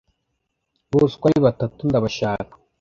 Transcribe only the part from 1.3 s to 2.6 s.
batatu ndabashaka